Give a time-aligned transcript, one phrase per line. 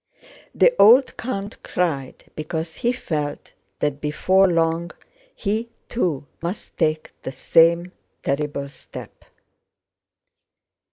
[0.55, 4.89] The old count cried because he felt that before long,
[5.35, 7.91] he, too, must take the same
[8.23, 9.25] terrible step.